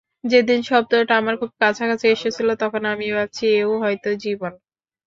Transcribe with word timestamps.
যেদিন 0.23 0.59
শব্দটা 0.63 1.13
আমার 1.17 1.35
খুব 1.41 1.51
কাছাকাছি 1.61 2.05
এসেছিল, 2.07 2.49
তখনো 2.61 2.87
আমি 2.89 3.05
ভাবছি, 3.11 3.45
এ–ও 3.55 3.73
হয়তো 3.83 4.09
জীবন। 4.23 4.53